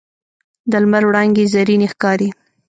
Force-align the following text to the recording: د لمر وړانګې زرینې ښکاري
د 0.71 0.73
لمر 0.83 1.03
وړانګې 1.07 1.45
زرینې 1.53 1.87
ښکاري 1.93 2.29